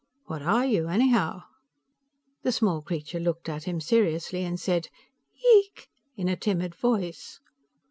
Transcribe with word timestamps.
What 0.25 0.41
are 0.41 0.65
you 0.65 0.87
anyhow?" 0.87 1.43
The 2.41 2.51
small 2.51 2.81
creature 2.81 3.19
looked 3.19 3.47
at 3.47 3.65
him 3.65 3.79
seriously 3.79 4.43
and 4.43 4.59
said, 4.59 4.89
"Yeek," 5.43 5.89
in 6.15 6.27
a 6.27 6.35
timid 6.35 6.73
voice. 6.73 7.39